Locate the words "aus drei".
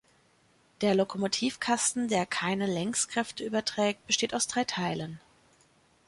4.33-4.63